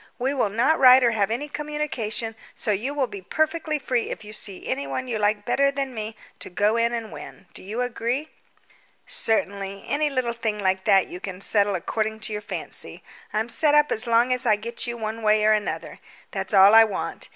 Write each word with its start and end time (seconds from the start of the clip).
We 0.17 0.33
will 0.33 0.49
not 0.49 0.79
write 0.79 1.03
or 1.03 1.11
have 1.11 1.29
any 1.29 1.47
communication, 1.47 2.35
so 2.55 2.71
you 2.71 2.91
will 2.95 3.05
be 3.05 3.21
perfectly 3.21 3.77
free 3.77 4.09
if 4.09 4.25
you 4.25 4.33
see 4.33 4.67
anyone 4.67 5.07
you 5.07 5.19
like 5.19 5.45
better 5.45 5.69
than 5.69 5.93
me 5.93 6.15
to 6.39 6.49
go 6.49 6.75
in 6.75 6.91
and 6.91 7.11
win. 7.11 7.45
Do 7.53 7.61
you 7.61 7.81
agree?" 7.81 8.31
"Certainly; 9.05 9.83
any 9.85 10.09
little 10.09 10.33
thing 10.33 10.57
like 10.57 10.85
that 10.85 11.05
you 11.07 11.19
can 11.19 11.39
settle 11.39 11.75
according 11.75 12.21
to 12.21 12.33
your 12.33 12.41
fancy. 12.41 13.03
I'm 13.31 13.47
set 13.47 13.75
up 13.75 13.91
as 13.91 14.07
long 14.07 14.33
as 14.33 14.43
I 14.43 14.55
get 14.55 14.87
you 14.87 14.97
one 14.97 15.21
way 15.21 15.45
or 15.45 15.51
another, 15.53 15.99
that's 16.31 16.55
all 16.55 16.73
I 16.73 16.83
want. 16.83 17.29